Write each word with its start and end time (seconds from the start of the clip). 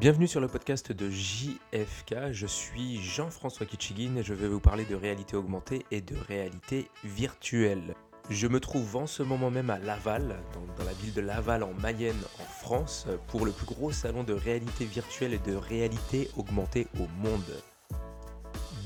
Bienvenue 0.00 0.26
sur 0.26 0.40
le 0.40 0.48
podcast 0.48 0.90
de 0.90 1.08
JFK, 1.08 2.32
je 2.32 2.48
suis 2.48 3.00
Jean-François 3.00 3.64
Kitchigin 3.64 4.16
et 4.16 4.24
je 4.24 4.34
vais 4.34 4.48
vous 4.48 4.58
parler 4.58 4.84
de 4.84 4.96
réalité 4.96 5.36
augmentée 5.36 5.86
et 5.92 6.00
de 6.00 6.16
réalité 6.16 6.90
virtuelle. 7.04 7.94
Je 8.28 8.48
me 8.48 8.58
trouve 8.58 8.96
en 8.96 9.06
ce 9.06 9.22
moment 9.22 9.52
même 9.52 9.70
à 9.70 9.78
Laval, 9.78 10.40
dans, 10.52 10.74
dans, 10.76 10.84
la 10.84 10.92
ville 10.94 11.14
de 11.14 11.20
Laval 11.20 11.62
en 11.62 11.72
Mayenne 11.74 12.20
en 12.40 12.44
France, 12.44 13.06
pour 13.28 13.46
le 13.46 13.52
plus 13.52 13.66
gros 13.66 13.92
salon 13.92 14.24
de 14.24 14.32
réalité 14.32 14.84
virtuelle 14.84 15.32
et 15.32 15.38
de 15.38 15.54
réalité 15.54 16.28
augmentée 16.36 16.88
au 16.98 17.06
monde. 17.22 17.62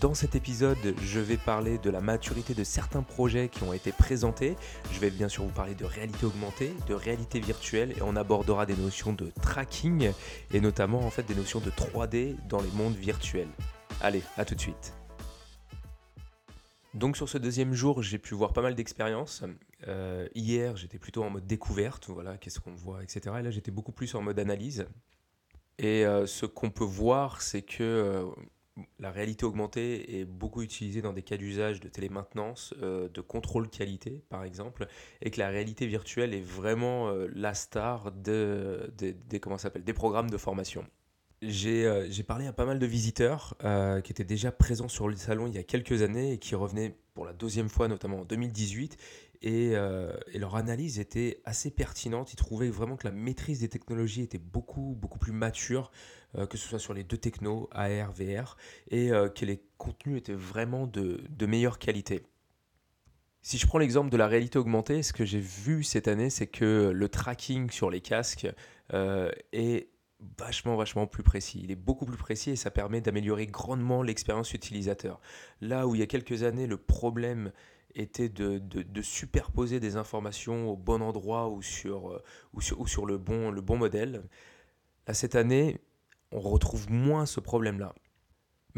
Dans 0.01 0.15
cet 0.15 0.37
épisode, 0.37 0.95
je 1.03 1.19
vais 1.19 1.37
parler 1.37 1.77
de 1.79 1.91
la 1.91 2.01
maturité 2.01 2.55
de 2.55 2.63
certains 2.63 3.03
projets 3.03 3.49
qui 3.49 3.65
ont 3.65 3.73
été 3.73 3.91
présentés. 3.91 4.55
Je 4.93 5.01
vais 5.01 5.11
bien 5.11 5.29
sûr 5.29 5.43
vous 5.43 5.51
parler 5.51 5.75
de 5.75 5.85
réalité 5.85 6.25
augmentée, 6.25 6.73
de 6.87 6.95
réalité 6.95 7.41
virtuelle 7.41 7.91
et 7.97 8.03
on 8.03 8.15
abordera 8.15 8.65
des 8.65 8.77
notions 8.77 9.13
de 9.13 9.33
tracking 9.43 10.13
et 10.53 10.61
notamment 10.61 11.01
en 11.01 11.11
fait 11.11 11.25
des 11.25 11.35
notions 11.35 11.59
de 11.59 11.71
3D 11.71 12.37
dans 12.49 12.61
les 12.61 12.71
mondes 12.71 12.95
virtuels. 12.95 13.49
Allez, 14.01 14.23
à 14.37 14.45
tout 14.45 14.55
de 14.55 14.61
suite. 14.61 14.95
Donc 16.95 17.17
sur 17.17 17.29
ce 17.29 17.37
deuxième 17.37 17.73
jour, 17.73 18.01
j'ai 18.01 18.19
pu 18.19 18.35
voir 18.35 18.53
pas 18.53 18.63
mal 18.63 18.77
d'expériences. 18.77 19.43
Euh, 19.89 20.29
hier, 20.37 20.77
j'étais 20.77 20.99
plutôt 20.99 21.25
en 21.25 21.31
mode 21.31 21.47
découverte, 21.49 22.09
voilà, 22.09 22.39
qu'est-ce 22.39 22.61
qu'on 22.61 22.75
voit, 22.75 23.03
etc. 23.03 23.35
Et 23.41 23.43
là, 23.43 23.51
j'étais 23.51 23.73
beaucoup 23.73 23.93
plus 23.93 24.15
en 24.15 24.23
mode 24.23 24.39
analyse. 24.39 24.87
Et 25.79 26.07
euh, 26.07 26.27
ce 26.27 26.47
qu'on 26.47 26.71
peut 26.71 26.85
voir, 26.85 27.43
c'est 27.43 27.63
que 27.63 27.83
euh, 27.83 28.25
la 28.99 29.11
réalité 29.11 29.45
augmentée 29.45 30.21
est 30.21 30.25
beaucoup 30.25 30.63
utilisée 30.63 31.03
dans 31.03 31.13
des 31.13 31.23
cas 31.23 31.37
d'usage 31.37 31.81
de 31.81 31.89
télémaintenance, 31.89 32.75
euh, 32.83 33.09
de 33.09 33.21
contrôle 33.21 33.69
qualité 33.69 34.23
par 34.29 34.45
exemple, 34.45 34.87
et 35.23 35.31
que 35.31 35.39
la 35.41 35.49
réalité 35.49 35.87
virtuelle 35.87 36.35
est 36.35 36.41
vraiment 36.41 37.09
euh, 37.09 37.29
la 37.35 37.55
star 37.55 38.13
de, 38.13 38.93
comment 39.41 39.57
des 39.85 39.93
programmes 39.93 40.31
de 40.31 40.37
formation. 40.37 40.85
J'ai 41.41 41.87
euh, 41.87 42.09
parlé 42.27 42.47
à 42.47 42.53
pas 42.53 42.65
mal 42.65 42.79
de 42.79 42.87
visiteurs 42.87 43.57
qui 44.05 44.13
étaient 44.13 44.25
déjà 44.25 44.51
présents 44.51 44.89
sur 44.89 45.09
le 45.09 45.17
salon 45.17 45.47
il 45.47 45.55
y 45.55 45.59
a 45.59 45.63
quelques 45.63 46.03
années 46.03 46.33
et 46.33 46.39
qui 46.39 46.55
revenaient 46.55 46.97
pour 47.15 47.25
la 47.25 47.33
deuxième 47.33 47.69
fois, 47.69 47.89
notamment 47.89 48.21
en 48.21 48.25
2018, 48.25 48.97
et, 49.43 49.71
et, 49.71 50.39
leur 50.39 50.57
analyse 50.57 50.99
était 50.99 51.41
assez 51.45 51.71
pertinente. 51.71 52.33
Ils 52.33 52.37
trouvaient 52.37 52.71
vraiment 52.71 52.97
que 52.97 53.07
la 53.07 53.13
maîtrise 53.13 53.61
des 53.61 53.69
technologies 53.69 54.23
était 54.23 54.39
beaucoup, 54.39 54.97
beaucoup 55.01 55.19
plus 55.19 55.33
mature 55.33 55.91
euh, 56.37 56.47
que 56.47 56.59
ce 56.59 56.69
soit 56.69 56.79
sur 56.79 56.93
les 56.93 57.05
deux 57.05 57.17
technos, 57.17 57.71
AR, 57.73 58.13
VR, 58.13 58.59
et 58.91 59.11
euh, 59.11 59.31
que 59.31 59.47
les 59.47 59.63
contenus 59.79 60.19
étaient 60.19 60.35
vraiment 60.35 60.87
de, 60.87 61.23
de 61.31 61.47
meilleure 61.47 61.79
qualité. 61.79 62.23
Si 63.41 63.57
je 63.57 63.67
prends 63.67 63.79
l'exemple 63.79 64.11
de 64.11 64.17
la 64.19 64.27
réalité 64.27 64.59
augmentée, 64.59 65.03
ce 65.03 65.15
que 65.15 65.25
j'ai 65.25 65.41
vu 65.41 65.83
cette 65.83 66.07
année, 66.07 66.29
c'est 66.29 66.47
que 66.47 66.91
le 66.95 67.09
tracking 67.09 67.71
sur 67.71 67.89
les 67.89 68.03
casques 68.03 68.47
euh, 68.93 69.31
est 69.55 69.89
vachement, 70.39 70.77
vachement 70.77 71.07
plus 71.07 71.23
précis. 71.23 71.61
Il 71.63 71.71
est 71.71 71.77
beaucoup 71.77 72.07
plus 72.07 72.17
précis 72.17 72.51
et 72.51 72.57
ça 72.57 72.71
permet 72.71 73.01
d'améliorer 73.01 73.47
grandement 73.47 74.03
l'expérience 74.03 74.53
utilisateur. 74.53 75.21
Là 75.61 75.87
où 75.87 75.95
il 75.95 76.01
y 76.01 76.03
a 76.03 76.07
quelques 76.07 76.43
années, 76.43 76.67
le 76.67 76.77
problème 76.77 77.53
était 77.95 78.29
de, 78.29 78.61
superposer 79.03 79.81
des 79.81 79.97
informations 79.97 80.69
au 80.71 80.77
bon 80.77 81.03
endroit 81.03 81.49
ou 81.49 81.63
sur, 81.63 82.21
ou 82.53 82.61
sur, 82.61 82.81
ou 82.81 82.87
sur 82.87 83.07
le, 83.07 83.19
bon, 83.19 83.51
le 83.51 83.61
bon 83.61 83.77
modèle, 83.77 84.25
là, 85.07 85.15
cette 85.15 85.35
année, 85.35 85.81
on 86.31 86.41
retrouve 86.41 86.91
moins 86.91 87.27
ce 87.27 87.41
problème-là. 87.41 87.95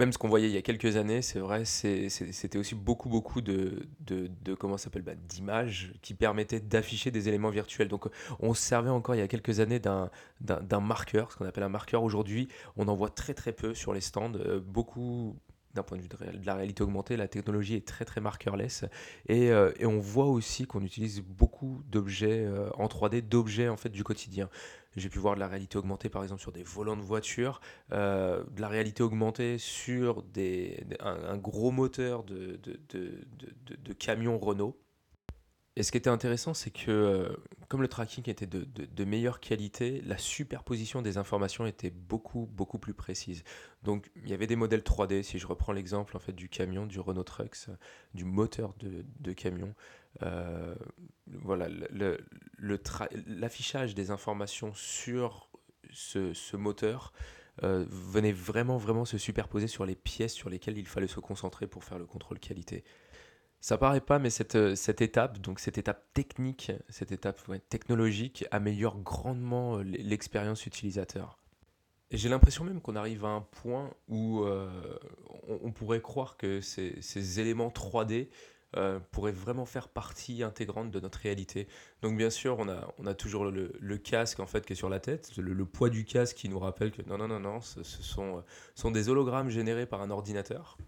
Même 0.01 0.15
ce 0.15 0.19
qu'on 0.19 0.29
voyait 0.29 0.49
il 0.49 0.55
y 0.55 0.57
a 0.57 0.63
quelques 0.63 0.97
années, 0.97 1.21
c'est 1.21 1.41
vrai, 1.41 1.67
c'était 1.67 2.57
aussi 2.57 2.75
beaucoup, 2.75 3.11
beaucoup 3.11 3.43
de, 3.43 3.87
de, 4.01 4.55
comment 4.55 4.79
s'appelle, 4.79 5.03
bah, 5.03 5.13
d'images 5.15 5.93
qui 6.01 6.15
permettaient 6.15 6.59
d'afficher 6.59 7.11
des 7.11 7.29
éléments 7.29 7.51
virtuels. 7.51 7.89
Donc, 7.89 8.07
on 8.39 8.55
se 8.55 8.63
servait 8.63 8.89
encore 8.89 9.15
il 9.15 9.19
y 9.19 9.21
a 9.21 9.29
quelques 9.29 9.61
années 9.61 9.79
d'un 9.79 10.81
marqueur, 10.81 11.31
ce 11.31 11.37
qu'on 11.37 11.45
appelle 11.45 11.65
un 11.65 11.69
marqueur. 11.69 12.03
Aujourd'hui, 12.03 12.49
on 12.79 12.89
en 12.89 12.95
voit 12.95 13.11
très, 13.11 13.35
très 13.35 13.53
peu 13.53 13.75
sur 13.75 13.93
les 13.93 14.01
stands. 14.01 14.33
Euh, 14.37 14.59
beaucoup, 14.59 15.37
d'un 15.75 15.83
point 15.83 15.97
de 15.97 16.03
vue 16.03 16.09
de, 16.09 16.47
la 16.47 16.55
réalité 16.55 16.83
augmentée, 16.83 17.17
la 17.17 17.29
technologie 17.29 17.75
est 17.75 17.87
très 17.87 18.05
très 18.05 18.21
markerless 18.21 18.85
et, 19.27 19.51
euh, 19.51 19.73
et 19.79 19.87
on 19.87 19.99
voit 19.99 20.27
aussi 20.27 20.67
qu'on 20.67 20.83
utilise 20.83 21.21
beaucoup 21.21 21.83
d'objets 21.89 22.45
euh, 22.45 22.71
en 22.75 22.87
3D, 22.87 23.23
d'objets 23.23 23.69
en 23.69 23.77
fait 23.77 23.91
du 23.91 24.05
quotidien. 24.05 24.49
J'ai 24.97 25.09
pu 25.09 25.21
voir 25.21 25.37
de 25.37 25.41
la 25.41 25.47
réalité 25.47 25.79
augmentée 25.79 26.09
par 26.09 26.23
exemple 26.23 26.41
sur 26.41 26.51
des 26.51 26.65
volants 26.65 26.97
de 26.97 27.03
voiture, 27.03 27.61
euh, 27.93 28.43
de 28.51 28.61
la 28.61 28.69
réalité 28.69 29.03
augmentée 29.03 29.59
sur 29.59 30.25
un, 31.01 31.37
gros 31.37 31.71
moteur 31.71 32.25
de, 32.25 32.59
de, 32.63 32.81
de, 32.89 33.77
de 33.77 33.93
camion 33.93 34.39
Renault. 34.39 34.77
Et 35.77 35.83
ce 35.85 35.93
qui 35.93 35.99
était 35.99 36.11
intéressant, 36.11 36.53
c'est 36.53 36.71
que 36.71 36.91
euh, 36.91 37.37
comme 37.69 37.81
le 37.81 37.89
tracking 37.89 38.29
était 38.29 38.47
de, 38.47 39.05
meilleure 39.05 39.39
qualité, 39.39 40.03
la 40.05 40.19
superposition 40.19 41.01
des 41.01 41.17
informations 41.17 41.65
était 41.65 41.91
beaucoup, 41.91 42.49
beaucoup 42.53 42.79
plus 42.79 42.93
précise. 42.93 43.45
Donc 43.83 44.11
il 44.17 44.29
y 44.29 44.35
avait 44.35 44.49
des 44.49 44.57
modèles 44.57 44.81
3D, 44.81 45.23
si 45.23 45.39
je 45.39 45.47
reprends 45.47 45.73
l'exemple 45.73 46.17
en 46.17 46.21
fait, 46.21 46.33
du 46.33 46.49
camion, 46.49 46.87
du 46.87 46.99
Renault 46.99 47.23
Trucks, 47.23 47.69
du 48.15 48.25
moteur 48.25 48.75
de, 48.81 49.33
camion. 49.33 49.75
Euh, 50.23 50.75
voilà, 51.29 51.69
l'affichage 52.59 53.95
des 53.95 54.11
informations 54.11 54.75
sur 54.75 55.49
ce, 55.93 56.35
ce 56.35 56.57
moteur 56.57 57.13
euh, 57.63 57.85
venait 57.91 58.33
vraiment, 58.33 58.79
vraiment 58.79 59.05
se 59.05 59.19
superposer 59.19 59.67
sur 59.67 59.85
les 59.85 59.95
pièces 59.95 60.33
sur 60.33 60.49
lesquelles 60.49 60.79
il 60.79 60.87
fallait 60.87 61.07
se 61.07 61.21
concentrer 61.21 61.67
pour 61.67 61.85
faire 61.85 61.99
le 61.99 62.07
contrôle 62.07 62.39
qualité. 62.39 62.85
Ça 63.61 63.77
paraît 63.77 64.01
pas, 64.01 64.19
mais 64.19 64.31
cette, 64.31 64.55
euh, 64.55 64.75
cette 64.75 65.03
étape, 65.03 65.39
donc 65.39 65.61
cette 65.61 65.77
étape 65.77 66.03
technique, 66.15 66.73
cette 66.89 67.13
étape 67.13 67.43
technologique 67.69 68.47
améliore 68.51 68.99
grandement 68.99 69.79
euh, 69.79 69.83
l'expérience 69.83 70.65
utilisateur. 70.65 71.39
J'ai 72.11 72.31
l'impression 72.31 72.65
même 72.65 72.81
qu'on 72.81 72.97
arrive 72.97 73.25
à 73.27 73.29
un 73.29 73.43
point 73.43 73.91
où 74.09 74.43
euh, 74.43 74.69
on, 75.47 75.71
pourrait 75.73 76.01
croire 76.01 76.39
que 76.39 76.61
ces, 76.61 77.41
éléments 77.41 77.69
3D 77.69 78.29
pourraient 79.13 79.31
vraiment 79.31 79.65
faire 79.65 79.89
partie 79.89 80.43
intégrante 80.43 80.91
de 80.91 80.99
notre 80.99 81.21
réalité. 81.21 81.69
Donc 82.03 82.17
bien 82.17 82.31
sûr, 82.31 82.59
on 82.59 82.69
a, 82.69 82.93
on 82.99 83.07
a 83.07 83.15
toujours 83.15 83.45
le, 83.45 83.99
casque 83.99 84.41
en 84.41 84.47
fait 84.47 84.67
qui 84.67 84.73
est 84.73 84.77
sur 84.77 84.89
la 84.89 84.99
tête, 84.99 85.37
le, 85.37 85.53
le, 85.53 85.67
poids 85.67 85.89
du 85.89 86.05
casque 86.05 86.37
qui 86.37 86.49
nous 86.49 86.59
rappelle 86.59 86.91
que 86.91 87.03
non, 87.03 87.17
non, 87.17 87.29
non, 87.29 87.39
non, 87.39 87.61
ce, 87.61 87.85
ce 87.85 88.03
sont, 88.03 88.43
sont 88.75 88.91
des 88.91 89.09
hologrammes 89.09 89.51
générés 89.51 89.87
par 89.87 90.01
un 90.01 90.11
ordinateur. 90.11 90.79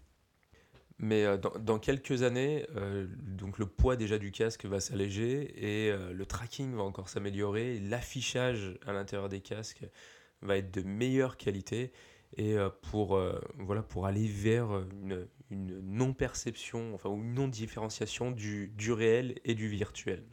Mais 0.99 1.25
euh, 1.25 1.37
dans, 1.37 1.79
quelques 1.79 2.23
années, 2.23 2.65
euh, 2.75 3.07
donc 3.19 3.57
le 3.57 3.65
poids 3.65 3.95
déjà 3.95 4.17
du 4.17 4.31
casque 4.31 4.65
va 4.65 4.79
s'alléger 4.79 5.53
et 5.57 5.91
euh, 5.91 6.13
le 6.13 6.25
tracking 6.25 6.73
va 6.75 6.83
encore 6.83 7.09
s'améliorer. 7.09 7.79
L'affichage 7.79 8.77
à 8.85 8.93
l'intérieur 8.93 9.29
des 9.29 9.41
casques 9.41 9.85
va 10.41 10.57
être 10.57 10.71
de 10.71 10.81
meilleure 10.81 11.37
qualité 11.37 11.91
et 12.35 12.55
pour, 12.81 13.21
voilà, 13.59 13.83
pour 13.83 14.07
aller 14.07 14.27
vers 14.27 14.71
une, 15.03 15.27
une 15.51 15.79
non-perception, 15.81 16.95
enfin 16.95 17.13
une 17.13 17.35
non-différenciation 17.35 18.31
du, 18.31 18.69
du 18.69 18.91
réel 18.91 19.35
et 19.45 19.53
du 19.53 19.67
virtuel. 19.67 20.25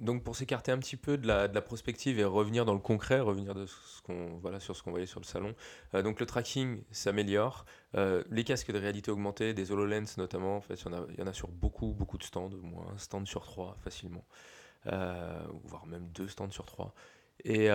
Donc 0.00 0.24
pour 0.24 0.34
s'écarter 0.34 0.72
un 0.72 0.78
petit 0.78 0.96
peu 0.96 1.18
de 1.18 1.26
la, 1.26 1.46
de 1.46 1.60
prospective 1.60 2.18
et 2.18 2.24
revenir 2.24 2.64
dans 2.64 2.72
le 2.72 2.80
concret, 2.80 3.20
revenir 3.20 3.54
sur 3.68 4.74
ce 4.74 4.82
qu'on 4.82 4.90
voyait 4.90 5.06
sur 5.06 5.20
le 5.20 5.26
salon, 5.26 5.54
euh, 5.94 6.02
donc 6.02 6.20
le 6.20 6.26
tracking 6.26 6.82
s'améliore, 6.90 7.66
euh, 7.96 8.24
les 8.30 8.42
casques 8.44 8.72
de 8.72 8.78
réalité 8.78 9.10
augmentée, 9.10 9.52
des 9.52 9.72
HoloLens 9.72 10.16
notamment, 10.16 10.56
en 10.56 10.62
fait, 10.62 10.74
il 10.80 11.18
y, 11.18 11.22
en 11.22 11.26
a, 11.26 11.32
sur 11.34 11.48
beaucoup, 11.48 11.92
beaucoup 11.92 12.16
de 12.16 12.22
stands, 12.22 12.50
au 12.50 12.62
moins 12.62 12.86
un 12.94 12.98
stand 12.98 13.28
sur 13.28 13.44
trois 13.44 13.76
facilement, 13.84 14.24
euh, 14.86 15.38
voire 15.64 15.86
même 15.86 16.08
deux 16.08 16.28
stands 16.28 16.50
sur 16.50 16.64
trois. 16.64 16.94
Et, 17.44 17.70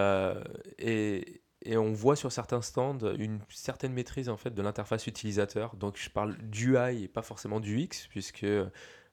on 1.78 1.94
voit 1.94 2.16
sur 2.16 2.32
certains 2.32 2.62
stands 2.62 3.16
une 3.18 3.40
certaine 3.50 3.94
maîtrise 3.94 4.30
en 4.30 4.38
fait 4.38 4.52
de 4.52 4.62
l'interface 4.62 5.08
utilisateur. 5.08 5.76
Donc 5.76 5.98
je 5.98 6.10
parle 6.10 6.38
du 6.38 6.76
UI 6.76 7.04
et 7.04 7.08
pas 7.08 7.24
forcément 7.24 7.60
du 7.60 7.80
X, 7.80 8.08
puisque 8.08 8.46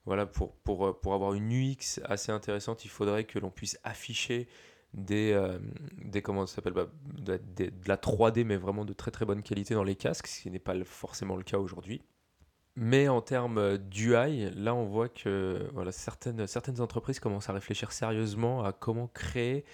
voilà, 0.05 0.27
pour, 0.27 0.55
pour, 0.57 0.87
euh, 0.87 0.93
pour 0.93 1.15
avoir 1.15 1.35
une 1.35 1.53
UX 1.53 2.01
assez 2.05 2.33
intéressante, 2.33 2.85
il 2.85 2.89
faudrait 2.91 3.25
que 3.25 3.39
l'on 3.39 3.51
puisse 3.51 3.79
afficher 3.85 4.49
des, 4.95 5.33
euh, 5.33 5.59
des 6.05 6.23
comment 6.23 6.47
ça 6.47 6.57
s'appelle 6.57 6.75
bah, 6.75 6.89
de, 7.19 7.71
la 7.87 7.97
3D, 7.97 8.45
mais 8.45 8.57
vraiment 8.57 8.85
de 8.85 8.93
très 8.93 9.11
très 9.11 9.25
bonne 9.25 9.43
qualité 9.43 9.75
dans 9.75 9.85
les 9.85 9.97
casques, 9.97 10.27
ce 10.27 10.43
qui 10.43 10.51
n'est 10.51 10.59
pas 10.59 10.75
forcément 10.85 11.37
le 11.37 11.43
cas 11.45 11.59
aujourd'hui. 11.59 12.03
Mais 12.75 13.09
en 13.09 13.21
termes 13.21 13.79
d'UI, 13.79 14.51
là 14.55 14.75
on 14.75 14.87
voit 14.87 15.09
que 15.09 15.69
voilà, 15.75 15.93
certaines, 15.93 16.47
certaines 16.47 16.81
entreprises 16.81 17.21
commencent 17.21 17.51
à 17.51 17.53
réfléchir 17.53 17.93
sérieusement 17.93 18.65
à 18.65 18.73
comment 18.73 19.09
créer 19.09 19.65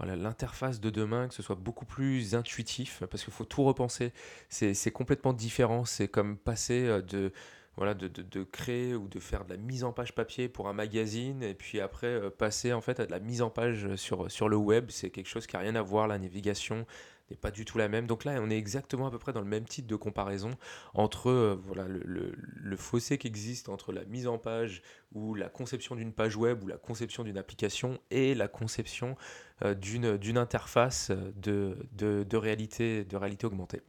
voilà, 0.00 0.16
l'interface 0.16 0.80
de 0.80 0.88
demain, 0.88 1.28
que 1.28 1.34
ce 1.34 1.42
soit 1.42 1.56
beaucoup 1.56 1.84
plus 1.84 2.34
intuitif, 2.34 3.02
parce 3.10 3.22
qu'il 3.22 3.34
faut 3.34 3.44
tout 3.44 3.62
repenser. 3.62 4.14
C'est 4.48 4.90
complètement 4.90 5.34
différent. 5.34 5.84
C'est 5.84 6.08
comme 6.08 6.38
passer 6.38 6.86
euh, 6.86 7.02
de 7.02 7.32
voilà, 7.80 7.94
de, 7.94 8.42
créer 8.44 8.94
ou 8.94 9.08
de 9.08 9.18
faire 9.18 9.46
de 9.46 9.48
la 9.48 9.56
mise 9.56 9.84
en 9.84 9.92
page 9.94 10.14
papier 10.14 10.50
pour 10.50 10.68
un 10.68 10.74
magazine 10.74 11.42
et 11.42 11.54
puis 11.54 11.80
après 11.80 12.08
euh, 12.08 12.28
passer 12.28 12.74
en 12.74 12.82
fait 12.82 13.00
à 13.00 13.06
de 13.06 13.10
la 13.10 13.20
mise 13.20 13.40
en 13.40 13.48
page 13.48 13.96
sur, 13.96 14.48
le 14.50 14.56
web. 14.56 14.90
C'est 14.90 15.08
quelque 15.08 15.30
chose 15.30 15.46
qui 15.46 15.56
n'a 15.56 15.62
rien 15.62 15.74
à 15.74 15.80
voir, 15.80 16.06
la 16.06 16.18
navigation 16.18 16.84
n'est 17.30 17.38
pas 17.38 17.50
du 17.50 17.64
tout 17.64 17.78
la 17.78 17.88
même. 17.88 18.06
Donc 18.06 18.26
là, 18.26 18.38
on 18.42 18.50
est 18.50 18.58
exactement 18.58 19.06
à 19.06 19.10
peu 19.10 19.18
près 19.18 19.32
dans 19.32 19.40
le 19.40 19.46
même 19.46 19.64
type 19.64 19.86
de 19.86 19.96
comparaison 19.96 20.50
entre 20.92 21.30
euh, 21.30 21.58
voilà, 21.64 21.88
le, 21.88 22.02
le, 22.04 22.76
fossé 22.76 23.16
qui 23.16 23.28
existe 23.28 23.70
entre 23.70 23.92
la 23.92 24.04
mise 24.04 24.26
en 24.26 24.36
page 24.36 24.82
ou 25.14 25.34
la 25.34 25.48
conception 25.48 25.96
d'une 25.96 26.12
page 26.12 26.36
web 26.36 26.62
ou 26.62 26.66
la 26.66 26.76
conception 26.76 27.24
d'une 27.24 27.38
application 27.38 27.98
et 28.10 28.34
la 28.34 28.46
conception 28.46 29.16
euh, 29.64 29.72
d'une 29.74 30.36
interface 30.36 31.10
de 31.10 32.36
réalité 32.36 33.06
augmentée. 33.42 33.80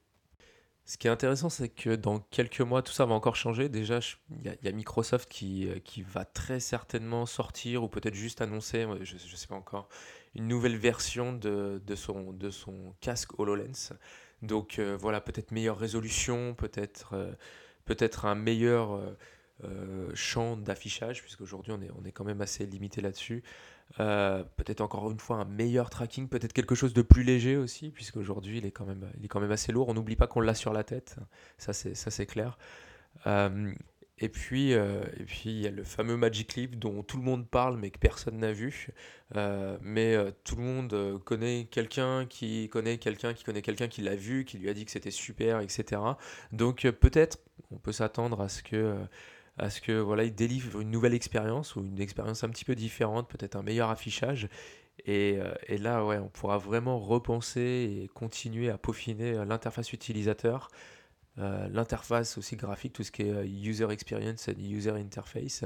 Ce 0.85 0.97
qui 0.97 1.07
est 1.07 1.11
intéressant, 1.11 1.49
c'est 1.49 1.69
que 1.69 1.95
dans 1.95 2.19
quelques 2.19 2.59
mois, 2.61 2.81
tout 2.81 2.91
ça 2.91 3.05
va 3.05 3.13
encore 3.13 3.35
changer. 3.35 3.69
Déjà, 3.69 3.99
il 4.43 4.57
y, 4.63 4.67
a- 4.67 4.71
Microsoft 4.71 5.29
qui, 5.29 5.67
euh, 5.67 5.79
qui 5.79 6.01
va 6.01 6.25
très 6.25 6.59
certainement 6.59 7.25
sortir, 7.25 7.83
ou 7.83 7.87
peut-être 7.87 8.15
juste 8.15 8.41
annoncer, 8.41 8.85
je 9.01 9.13
ne 9.15 9.19
sais 9.19 9.47
pas 9.47 9.55
encore, 9.55 9.87
une 10.35 10.47
nouvelle 10.47 10.77
version 10.77 11.33
de, 11.33 11.81
de 11.85 11.95
son, 11.95 12.33
de 12.33 12.49
son 12.49 12.93
casque 12.99 13.39
HoloLens. 13.39 13.93
Donc 14.41 14.79
euh, 14.79 14.97
voilà, 14.99 15.21
peut-être 15.21 15.51
meilleure 15.51 15.77
résolution, 15.77 16.55
peut-être 16.55 17.13
euh, 17.13 17.31
peut-être 17.85 18.25
un 18.25 18.35
meilleur 18.35 18.99
champ 20.13 20.57
d'affichage, 20.57 21.21
puisqu'aujourd'hui 21.21 21.71
on 21.71 21.81
est, 21.81 21.91
on 21.99 22.05
est 22.05 22.11
quand 22.11 22.23
même 22.23 22.41
assez 22.41 22.65
limité 22.65 23.01
là-dessus. 23.01 23.43
Euh, 23.99 24.43
peut-être 24.55 24.81
encore 24.81 25.11
une 25.11 25.19
fois 25.19 25.37
un 25.37 25.45
meilleur 25.45 25.89
tracking, 25.89 26.29
peut-être 26.29 26.53
quelque 26.53 26.75
chose 26.75 26.93
de 26.93 27.01
plus 27.01 27.23
léger 27.23 27.57
aussi, 27.57 27.89
puisqu'aujourd'hui 27.89 28.59
il 28.59 28.65
est 28.65 28.71
quand 28.71 28.85
même, 28.85 29.09
il 29.17 29.25
est 29.25 29.27
quand 29.27 29.41
même 29.41 29.51
assez 29.51 29.71
lourd. 29.71 29.89
On 29.89 29.93
n'oublie 29.93 30.15
pas 30.15 30.27
qu'on 30.27 30.39
l'a 30.39 30.53
sur 30.53 30.73
la 30.73 30.83
tête, 30.83 31.17
ça 31.57 31.73
c'est, 31.73 32.25
clair. 32.25 32.57
Euh, 33.27 33.73
et 34.21 34.29
puis, 34.29 34.75
euh, 34.75 35.03
il 35.45 35.59
y 35.61 35.67
a 35.67 35.71
le 35.71 35.83
fameux 35.83 36.15
Magic 36.15 36.53
Leap 36.53 36.77
dont 36.77 37.01
tout 37.01 37.17
le 37.17 37.23
monde 37.23 37.47
parle 37.49 37.77
mais 37.77 37.89
que 37.89 37.97
personne 37.97 38.37
n'a 38.37 38.53
vu. 38.53 38.89
Euh, 39.35 39.77
mais 39.81 40.15
euh, 40.15 40.29
tout 40.43 40.55
le 40.57 40.61
monde 40.61 40.93
euh, 40.93 41.17
connaît 41.17 41.67
quelqu'un 41.71 42.27
qui 42.27 42.69
connaît 42.69 42.99
quelqu'un 42.99 43.33
qui 43.33 43.43
connaît 43.43 43.63
quelqu'un 43.63 43.87
qui 43.87 44.01
l'a 44.01 44.15
vu, 44.15 44.45
qui 44.45 44.59
lui 44.59 44.69
a 44.69 44.75
dit 44.75 44.85
que 44.85 44.91
c'était 44.91 45.09
super, 45.09 45.59
etc. 45.59 46.01
Donc 46.51 46.85
euh, 46.85 46.91
peut-être 46.91 47.39
on 47.71 47.77
peut 47.77 47.91
s'attendre 47.91 48.41
à 48.41 48.49
ce 48.49 48.61
que 48.61 48.75
euh, 48.75 48.95
à 49.57 49.69
ce 49.69 49.81
que 49.81 49.91
voilà, 49.93 50.23
il 50.23 50.33
délivre 50.33 50.79
une 50.79 50.91
nouvelle 50.91 51.13
expérience 51.13 51.75
ou 51.75 51.85
une 51.85 51.99
expérience 51.99 52.43
un 52.43 52.49
petit 52.49 52.65
peu 52.65 52.75
différente, 52.75 53.29
peut-être 53.29 53.55
un 53.55 53.63
meilleur 53.63 53.89
affichage. 53.89 54.49
Et, 55.05 55.39
euh, 55.39 55.77
là, 55.77 56.03
on 56.03 56.29
pourra 56.29 56.57
vraiment 56.57 56.99
repenser 56.99 58.01
et 58.03 58.07
continuer 58.09 58.69
à 58.69 58.77
peaufiner 58.77 59.33
euh, 59.33 59.45
l'interface 59.45 59.93
utilisateur, 59.93 60.69
euh, 61.39 61.67
l'interface 61.69 62.37
aussi 62.37 62.55
graphique, 62.55 62.93
tout 62.93 63.03
ce 63.03 63.11
qui 63.11 63.23
est 63.23 63.47
user 63.47 63.89
experience 63.91 64.47
et 64.47 64.53
user 64.53 64.91
interface, 64.91 65.63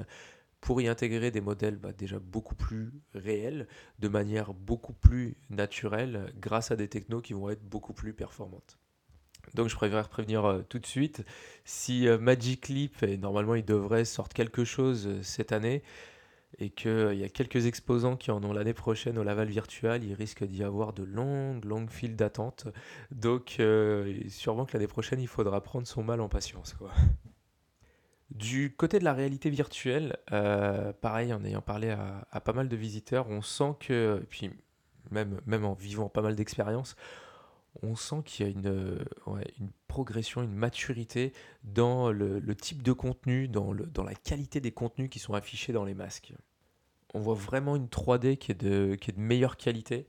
pour 0.62 0.82
y 0.82 0.88
intégrer 0.88 1.32
des 1.32 1.42
modèles 1.42 1.78
bah, 1.78 1.94
déjà 1.94 2.20
beaucoup 2.20 2.56
plus 2.56 2.94
réels, 3.14 3.68
de 4.00 4.08
manière 4.08 4.54
beaucoup 4.54 4.94
plus 4.94 5.38
naturelle, 5.50 6.34
grâce 6.38 6.72
à 6.72 6.76
des 6.76 6.88
technos 6.88 7.22
qui 7.22 7.34
vont 7.34 7.50
être 7.50 7.64
beaucoup 7.64 7.94
plus 7.94 8.14
performantes. 8.14 8.80
Donc 9.56 9.70
je 9.70 9.76
préfère 9.76 10.08
prévenir 10.10 10.46
euh, 10.46 10.62
tout 10.68 10.80
de 10.80 10.86
suite, 10.86 11.26
si 11.64 12.08
euh, 12.08 12.20
Magic 12.20 12.68
Leap, 12.68 13.02
normalement 13.04 13.56
il 13.56 13.66
devrait 13.66 14.06
sortir 14.06 14.34
quelque 14.36 14.66
chose 14.66 15.08
euh, 15.08 15.24
cette 15.24 15.52
année, 15.52 15.82
et 16.60 16.70
qu'il 16.70 17.16
y 17.16 17.24
a 17.24 17.30
quelques 17.30 17.66
exposants 17.66 18.16
qui 18.16 18.32
en 18.32 18.44
ont 18.44 18.54
l'année 18.54 18.74
prochaine 18.74 19.18
au 19.18 19.24
Laval 19.24 19.50
Virtual, 19.50 20.04
il 20.04 20.14
risque 20.14 20.44
d'y 20.46 20.64
avoir 20.64 20.94
de 20.94 21.04
longues, 21.04 21.66
longues 21.66 21.90
files 21.90 22.16
d'attente. 22.16 22.68
Donc 23.12 23.62
sûrement 24.30 24.66
que 24.66 24.72
l'année 24.72 24.88
prochaine, 24.88 25.20
il 25.20 25.28
faudra 25.28 25.60
prendre 25.60 25.86
son 25.86 26.02
mal 26.02 26.22
en 26.22 26.30
patience. 26.30 26.74
Du 28.30 28.74
côté 28.74 29.00
de 29.00 29.04
la 29.04 29.14
réalité 29.14 29.50
virtuelle, 29.50 30.16
pareil, 31.02 31.34
en 31.34 31.44
ayant 31.44 31.62
parlé 31.62 31.90
à, 31.90 32.40
pas 32.40 32.54
mal 32.54 32.70
de 32.70 32.76
visiteurs, 32.78 33.28
on 33.28 33.42
sent 33.42 33.76
que, 33.82 34.24
puis 34.30 34.50
même, 35.12 35.42
même 35.46 35.66
en 35.66 35.74
vivant 35.74 36.08
pas 36.08 36.22
mal 36.22 36.38
d'expériences, 36.38 36.96
on 37.82 37.96
sent 37.96 38.22
qu'il 38.26 38.46
y 38.46 38.50
a 38.50 38.52
une, 38.52 38.68
euh, 38.68 39.00
progression, 39.88 40.42
une 40.42 40.54
maturité 40.54 41.34
dans 41.64 42.12
le, 42.12 42.56
type 42.56 42.82
de 42.84 42.92
contenu, 42.92 43.48
dans, 43.48 43.74
la 43.74 44.16
qualité 44.16 44.60
des 44.60 44.72
contenus 44.72 45.10
qui 45.10 45.20
sont 45.20 45.34
affichés 45.34 45.74
dans 45.74 45.84
les 45.84 45.94
masques. 45.94 46.34
On 47.14 47.20
voit 47.20 47.36
vraiment 47.36 47.76
une 47.76 47.88
3D 47.88 48.38
qui 48.38 48.52
est 48.52 48.56
de, 48.56 48.98
meilleure 49.18 49.58
qualité. 49.58 50.08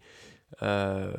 Euh, 0.63 1.13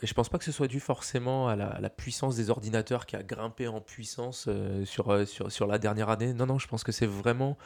et 0.00 0.06
je 0.06 0.14
pense 0.14 0.28
pas 0.28 0.38
que 0.38 0.44
ce 0.44 0.52
soit 0.52 0.68
dû 0.68 0.80
forcément 0.80 1.48
à 1.48 1.56
la, 1.56 1.90
puissance 1.90 2.36
des 2.36 2.50
ordinateurs 2.50 3.06
qui 3.06 3.16
a 3.16 3.22
grimpé 3.22 3.68
en 3.68 3.80
puissance 3.80 4.46
euh, 4.48 4.84
sur, 4.84 5.66
la 5.66 5.78
dernière 5.78 6.08
année. 6.08 6.32
Non, 6.34 6.46
non, 6.46 6.58
je 6.58 6.68
pense 6.68 6.84
que 6.84 6.92
c'est 6.92 7.06
vraiment 7.06 7.56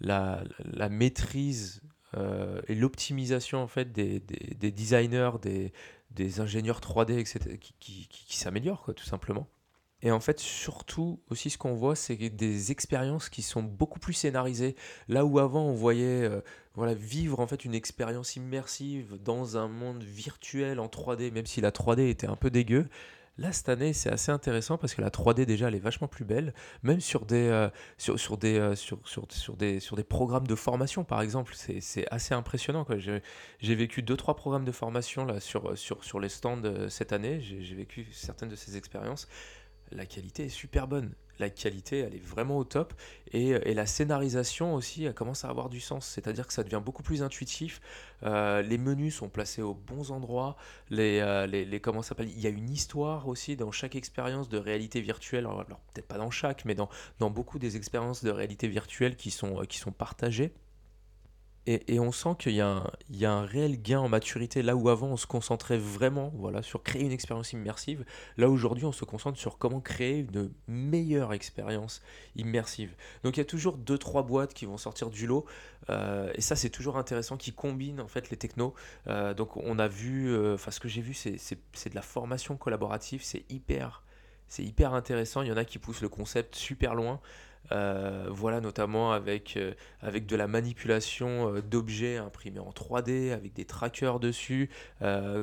la 0.00 0.44
maîtrise 0.90 1.82
euh, 2.16 2.60
et 2.68 2.74
l'optimisation 2.74 3.62
en 3.62 3.66
fait 3.66 3.92
des, 3.92 4.20
des, 4.20 4.54
des 4.54 4.70
designers, 4.70 5.32
des, 5.42 5.72
des 6.10 6.40
ingénieurs 6.40 6.80
3D, 6.80 7.18
etc., 7.18 7.58
qui, 7.58 8.08
qui, 8.08 8.36
s'améliorent, 8.36 8.90
tout 8.94 9.04
simplement. 9.04 9.48
Et 10.02 10.10
en 10.10 10.20
fait, 10.20 10.38
surtout, 10.38 11.20
aussi, 11.30 11.48
ce 11.48 11.56
qu'on 11.56 11.74
voit, 11.74 11.96
c'est 11.96 12.16
des 12.16 12.70
expériences 12.70 13.30
qui 13.30 13.40
sont 13.40 13.62
beaucoup 13.62 13.98
plus 13.98 14.12
scénarisées. 14.12 14.76
Là 15.08 15.24
où 15.24 15.38
avant, 15.38 15.64
on 15.64 15.72
voyait 15.72 16.24
euh, 16.24 16.42
voilà, 16.74 16.92
vivre 16.92 17.40
en 17.40 17.46
fait 17.46 17.64
une 17.64 17.74
expérience 17.74 18.36
immersive 18.36 19.16
dans 19.22 19.56
un 19.56 19.66
monde 19.66 20.02
virtuel 20.02 20.78
en 20.78 20.88
3D, 20.88 21.32
même 21.32 21.46
si 21.46 21.62
la 21.62 21.70
3D 21.70 22.08
était 22.10 22.26
un 22.26 22.36
peu 22.36 22.50
dégueu. 22.50 22.86
Là, 23.36 23.50
cette 23.52 23.68
année, 23.68 23.92
c'est 23.92 24.10
assez 24.10 24.30
intéressant 24.30 24.78
parce 24.78 24.94
que 24.94 25.00
la 25.00 25.10
3D, 25.10 25.44
déjà, 25.44 25.66
elle 25.66 25.74
est 25.74 25.80
vachement 25.80 26.06
plus 26.06 26.24
belle. 26.24 26.54
Même 26.84 27.00
sur 27.00 27.26
des, 27.26 27.48
euh, 27.48 27.68
sur, 27.98 28.18
sur 28.18 28.38
des, 28.38 28.58
euh, 28.58 28.76
sur, 28.76 29.00
sur, 29.08 29.26
sur 29.28 29.56
des, 29.56 29.80
sur 29.80 29.96
des 29.96 30.04
programmes 30.04 30.46
de 30.46 30.54
formation, 30.54 31.02
par 31.02 31.20
exemple, 31.20 31.52
c'est 31.56 32.06
assez 32.12 32.32
impressionnant. 32.32 32.86
J'ai 33.58 33.74
vécu 33.74 34.02
deux, 34.02 34.16
trois 34.16 34.36
programmes 34.36 34.64
de 34.64 34.72
formation 34.72 35.24
là, 35.24 35.40
sur, 35.40 35.76
sur, 35.76 36.04
sur 36.04 36.20
les 36.20 36.28
stands 36.28 36.62
euh, 36.64 36.88
cette 36.88 37.12
année. 37.12 37.40
J'ai 37.40 37.74
vécu 37.74 38.06
certaines 38.12 38.50
de 38.50 38.56
ces 38.56 38.76
expériences 38.76 39.26
la 39.92 40.06
qualité 40.06 40.44
est 40.44 40.48
super 40.48 40.88
bonne. 40.88 41.14
La 41.40 41.50
qualité, 41.50 41.98
elle 41.98 42.14
est 42.14 42.24
vraiment 42.24 42.58
au 42.58 42.64
top. 42.64 42.94
Et, 43.32 43.48
et 43.50 43.74
la 43.74 43.86
scénarisation 43.86 44.74
aussi, 44.74 45.04
elle 45.04 45.14
commence 45.14 45.44
à 45.44 45.48
avoir 45.48 45.68
du 45.68 45.80
sens. 45.80 46.06
C'est-à-dire 46.06 46.46
que 46.46 46.52
ça 46.52 46.62
devient 46.62 46.80
beaucoup 46.84 47.02
plus 47.02 47.22
intuitif. 47.22 47.80
Euh, 48.22 48.62
les 48.62 48.78
menus 48.78 49.16
sont 49.16 49.28
placés 49.28 49.62
aux 49.62 49.74
bons 49.74 50.12
endroits. 50.12 50.56
Les, 50.90 51.18
euh, 51.20 51.46
les, 51.46 51.82
s'appelle? 52.02 52.28
Il 52.28 52.40
y 52.40 52.46
a 52.46 52.50
une 52.50 52.70
histoire 52.70 53.26
aussi 53.26 53.56
dans 53.56 53.72
chaque 53.72 53.96
expérience 53.96 54.48
de 54.48 54.58
réalité 54.58 55.00
virtuelle. 55.00 55.46
Alors, 55.46 55.64
peut-être 55.92 56.06
pas 56.06 56.18
dans 56.18 56.30
chaque, 56.30 56.64
mais 56.64 56.76
dans, 56.76 56.88
beaucoup 57.18 57.58
des 57.58 57.76
expériences 57.76 58.22
de 58.22 58.30
réalité 58.30 58.68
virtuelle 58.68 59.12
euh, 59.14 59.64
qui 59.64 59.78
sont 59.78 59.92
partagées. 59.92 60.52
Et, 61.66 61.98
on 61.98 62.12
sent 62.12 62.30
qu'il 62.38 62.52
y 62.52 62.60
a 62.60 62.84
un, 63.22 63.44
réel 63.46 63.80
gain 63.80 64.00
en 64.00 64.08
maturité. 64.08 64.62
Là 64.62 64.76
où 64.76 64.90
avant 64.90 65.08
on 65.08 65.16
se 65.16 65.26
concentrait 65.26 65.78
vraiment 65.78 66.30
voilà, 66.36 66.62
sur 66.62 66.82
créer 66.82 67.02
une 67.02 67.12
expérience 67.12 67.52
immersive, 67.52 68.04
là 68.36 68.50
aujourd'hui 68.50 68.84
on 68.84 68.92
se 68.92 69.04
concentre 69.04 69.38
sur 69.38 69.56
comment 69.56 69.80
créer 69.80 70.26
une 70.34 70.50
meilleure 70.68 71.32
expérience 71.32 72.02
immersive. 72.36 72.94
Donc 73.22 73.36
il 73.36 73.40
y 73.40 73.42
a 73.42 73.46
toujours 73.46 73.78
deux 73.78 73.96
trois 73.96 74.22
boîtes 74.22 74.52
qui 74.52 74.66
vont 74.66 74.76
sortir 74.76 75.08
du 75.08 75.26
lot 75.26 75.46
euh, 75.88 76.30
et 76.34 76.40
ça 76.40 76.54
c'est 76.56 76.70
toujours 76.70 76.98
intéressant 76.98 77.36
qui 77.36 77.52
combinent 77.52 78.00
en 78.00 78.08
fait 78.08 78.30
les 78.30 78.36
technos. 78.36 78.74
Euh, 79.06 79.32
donc 79.32 79.56
on 79.56 79.78
a 79.78 79.88
vu, 79.88 80.28
euh, 80.28 80.54
enfin 80.54 80.70
ce 80.70 80.80
que 80.80 80.88
j'ai 80.88 81.00
vu 81.00 81.14
c'est 81.14 81.34
de 81.34 81.94
la 81.94 82.02
formation 82.02 82.56
collaborative, 82.56 83.22
c'est 83.22 83.44
hyper 83.50 84.02
c'est 84.48 84.62
hyper 84.62 84.94
intéressant. 84.94 85.42
Il 85.42 85.48
y 85.48 85.52
en 85.52 85.56
a 85.56 85.64
qui 85.64 85.78
poussent 85.78 86.02
le 86.02 86.08
concept 86.08 86.54
super 86.54 86.94
loin. 86.94 87.20
Euh, 87.72 88.26
voilà, 88.30 88.60
notamment 88.60 89.12
avec, 89.12 89.56
euh, 89.56 89.72
avec 90.00 90.26
de 90.26 90.36
la 90.36 90.46
manipulation 90.46 91.54
euh, 91.54 91.62
d'objets 91.62 92.18
imprimés 92.18 92.60
en 92.60 92.70
3D, 92.70 93.32
avec 93.32 93.54
des 93.54 93.64
trackers 93.64 94.20
dessus, 94.20 94.70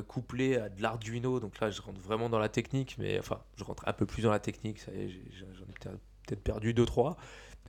couplés 0.08 0.56
à 0.56 0.68
de 0.68 0.82
l'Arduino. 0.82 1.40
Donc 1.40 1.60
là, 1.60 1.70
je 1.70 1.82
rentre 1.82 2.00
vraiment 2.00 2.28
dans 2.28 2.38
la 2.38 2.48
technique, 2.48 2.96
mais 2.98 3.18
enfin, 3.18 3.40
je 3.56 3.64
rentre 3.64 3.86
un 3.86 3.92
peu 3.92 4.06
plus 4.06 4.22
dans 4.22 4.30
la 4.30 4.40
technique. 4.40 4.78
Ça 4.78 4.92
y 4.92 5.02
est, 5.02 5.08
j'en 5.08 5.64
ai 5.64 5.96
peut-être 6.26 6.42
perdu 6.42 6.74
deux 6.74 6.86
trois 6.86 7.16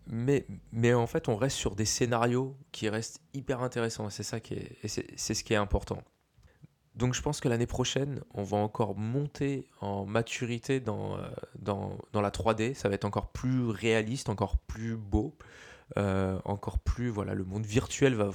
Mais, 0.07 0.45
mais 0.71 0.93
en 0.93 1.07
fait, 1.07 1.29
on 1.29 1.35
reste 1.35 1.57
sur 1.57 1.75
des 1.75 1.85
scénarios 1.85 2.55
qui 2.71 2.89
restent 2.89 3.21
hyper 3.33 3.61
intéressants. 3.61 4.07
Et 4.07 4.11
c'est 4.11 4.23
ça 4.23 4.39
qui 4.39 4.55
est, 4.55 4.87
c'est 4.87 5.33
ce 5.33 5.43
qui 5.43 5.53
est 5.53 5.57
important. 5.57 6.03
Donc 6.95 7.13
je 7.13 7.21
pense 7.21 7.39
que 7.39 7.49
l'année 7.49 7.65
prochaine, 7.65 8.21
on 8.33 8.43
va 8.43 8.57
encore 8.57 8.95
monter 8.95 9.67
en 9.81 10.05
maturité 10.05 10.79
dans, 10.79 11.17
euh, 11.17 11.27
dans, 11.59 12.21
la 12.21 12.29
3D. 12.29 12.75
Ça 12.75 12.87
va 12.87 12.95
être 12.95 13.05
encore 13.05 13.31
plus 13.31 13.67
réaliste, 13.69 14.29
encore 14.29 14.57
plus 14.57 14.95
beau, 14.95 15.35
euh, 15.97 16.37
encore 16.45 16.77
plus... 16.77 17.09
Voilà, 17.09 17.33
le 17.33 17.43
monde 17.45 17.65
virtuel 17.65 18.13
va, 18.13 18.29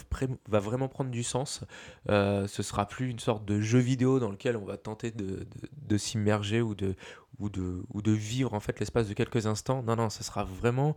va 0.49 0.59
vraiment 0.59 0.89
prendre 0.89 1.11
du 1.11 1.23
sens. 1.23 1.61
Euh, 2.09 2.49
ce 2.49 2.65
sera 2.65 2.87
plus 2.89 3.11
une 3.11 3.21
sorte 3.21 3.45
de 3.45 3.61
jeu 3.61 3.79
vidéo 3.79 4.19
dans 4.19 4.31
lequel 4.31 4.57
on 4.57 4.65
va 4.65 4.77
tenter 4.77 5.13
de, 5.13 5.47
de, 5.77 5.97
s'immerger 5.97 6.61
ou 6.61 6.75
de, 6.75 6.97
ou, 7.39 7.51
de, 7.51 7.85
ou 7.95 8.03
de 8.03 8.13
vivre 8.13 8.55
en 8.55 8.61
fait 8.61 8.81
l'espace 8.81 9.09
de 9.09 9.15
quelques 9.15 9.47
instants. 9.47 9.83
Non, 9.85 9.95
non, 9.95 10.11
ce 10.11 10.25
sera 10.25 10.43
vraiment 10.43 10.97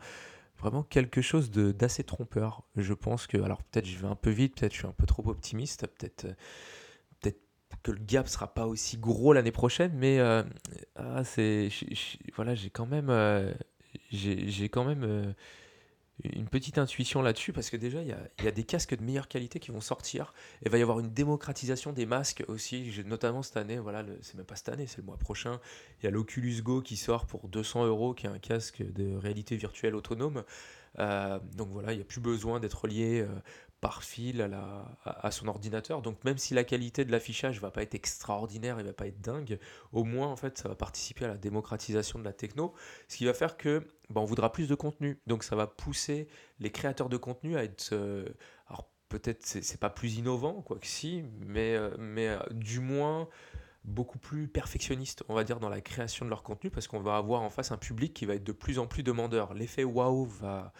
vraiment 0.61 0.83
quelque 0.83 1.21
chose 1.21 1.51
d'assez 1.51 2.03
trompeur. 2.03 2.63
Je 2.75 2.93
pense 2.93 3.27
que, 3.27 3.37
alors 3.37 3.63
peut-être 3.63 3.87
je 3.87 3.97
vais 3.97 4.07
un 4.07 4.15
peu 4.15 4.29
vite, 4.29 4.59
peut-être 4.59 4.73
je 4.73 4.79
suis 4.79 4.87
un 4.87 4.93
peu 4.93 5.07
trop 5.07 5.27
optimiste, 5.27 5.87
peut-être 5.87 6.25
euh, 6.25 6.29
peut-être 6.29 6.37
que 7.83 7.91
le 7.91 7.99
gap 7.99 8.27
sera 8.27 8.53
pas 8.53 8.67
aussi 8.67 8.97
gros 8.97 9.33
l'année 9.33 9.51
prochaine, 9.51 9.91
mais 9.95 10.19
euh, 10.19 10.43
ah, 10.95 11.23
c'est, 11.23 11.69
voilà, 12.35 12.55
j'ai 12.55 12.69
quand 12.69 12.85
même, 12.85 13.09
euh, 13.09 13.51
j'ai 14.11 14.69
quand 14.69 14.83
même, 14.83 15.03
euh, 15.03 15.33
une 16.23 16.47
petite 16.47 16.77
intuition 16.77 17.21
là-dessus 17.21 17.51
parce 17.53 17.69
que 17.69 17.77
déjà, 17.77 18.01
il 18.01 18.07
y 18.07 18.47
a, 18.47 18.51
des 18.51 18.63
casques 18.63 18.95
de 18.95 19.03
meilleure 19.03 19.27
qualité 19.27 19.59
qui 19.59 19.71
vont 19.71 19.81
sortir. 19.81 20.33
Et 20.61 20.65
il 20.67 20.71
va 20.71 20.77
y 20.77 20.81
avoir 20.81 20.99
une 20.99 21.11
démocratisation 21.11 21.93
des 21.93 22.05
masques 22.05 22.43
aussi, 22.47 22.91
notamment 23.05 23.41
cette 23.41 23.57
année. 23.57 23.79
Voilà, 23.79 24.05
c'est 24.21 24.35
même 24.35 24.45
pas 24.45 24.55
cette 24.55 24.69
année, 24.69 24.85
c'est 24.85 24.97
le 24.97 25.03
mois 25.03 25.17
prochain. 25.17 25.59
Il 25.99 26.05
y 26.05 26.07
a 26.07 26.11
l'Oculus 26.11 26.61
Go 26.61 26.81
qui 26.81 26.95
sort 26.95 27.25
pour 27.25 27.47
200 27.47 27.85
euros, 27.85 28.13
qui 28.13 28.27
est 28.27 28.29
un 28.29 28.39
casque 28.39 28.83
de 28.83 29.15
réalité 29.15 29.55
virtuelle 29.55 29.95
autonome. 29.95 30.43
Euh, 30.99 31.39
donc 31.55 31.69
voilà, 31.69 31.93
il 31.93 31.97
n'y 31.97 32.01
a 32.01 32.05
plus 32.05 32.21
besoin 32.21 32.59
d'être 32.59 32.87
lié 32.87 33.21
euh, 33.21 33.27
par 33.79 34.03
fil 34.03 34.41
à, 35.05 35.31
son 35.31 35.47
ordinateur. 35.47 36.01
Donc 36.01 36.23
même 36.23 36.37
si 36.37 36.53
la 36.53 36.63
qualité 36.63 37.05
de 37.05 37.11
l'affichage 37.11 37.59
va 37.59 37.71
pas 37.71 37.81
être 37.81 37.95
extraordinaire, 37.95 38.79
il 38.79 38.85
va 38.85 38.93
pas 38.93 39.07
être 39.07 39.21
dingue, 39.21 39.59
au 39.91 40.03
moins 40.03 40.27
en 40.27 40.35
fait 40.35 40.57
ça 40.57 40.69
va 40.69 40.75
participer 40.75 41.25
à 41.25 41.29
la 41.29 41.37
démocratisation 41.37 42.19
de 42.19 42.23
la 42.23 42.33
techno, 42.33 42.73
ce 43.07 43.17
qui 43.17 43.25
va 43.25 43.33
faire 43.33 43.57
que 43.57 43.87
bah, 44.09 44.21
on 44.21 44.25
voudra 44.25 44.51
plus 44.51 44.67
de 44.67 44.75
contenu. 44.75 45.19
Donc 45.25 45.43
ça 45.43 45.55
va 45.55 45.65
pousser 45.65 46.27
les 46.59 46.71
créateurs 46.71 47.09
de 47.09 47.17
contenu 47.17 47.57
à 47.57 47.63
être 47.63 47.89
euh, 47.93 48.25
alors 48.67 48.87
peut-être 49.09 49.43
c'est 49.45 49.79
pas 49.79 49.89
plus 49.89 50.17
innovant 50.17 50.61
quoi 50.61 50.77
que 50.77 50.87
si, 50.87 51.23
mais 51.39 51.77
mais 51.97 52.37
du 52.51 52.79
moins 52.79 53.27
beaucoup 53.83 54.19
plus 54.19 54.47
perfectionniste, 54.47 55.23
on 55.27 55.33
va 55.33 55.43
dire, 55.43 55.59
dans 55.59 55.69
la 55.69 55.81
création 55.81 56.25
de 56.25 56.29
leur 56.29 56.43
contenu, 56.43 56.69
parce 56.69 56.87
qu'on 56.87 56.99
va 56.99 57.17
avoir 57.17 57.41
en 57.41 57.49
face 57.49 57.71
un 57.71 57.77
public 57.77 58.13
qui 58.13 58.25
va 58.25 58.35
être 58.35 58.43
de 58.43 58.51
plus 58.51 58.79
en 58.79 58.87
plus 58.87 59.03
demandeur. 59.03 59.53
L'effet 59.53 59.83
waouh 59.83 60.25
va, 60.25 60.71